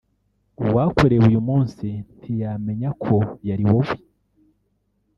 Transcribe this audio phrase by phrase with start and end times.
[0.65, 3.15] uwakureba uyu munsi ntiyamenya ko
[3.49, 3.95] yari wowe